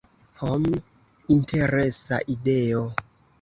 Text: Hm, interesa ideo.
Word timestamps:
Hm, 0.37 0.63
interesa 1.35 2.19
ideo. 2.37 2.83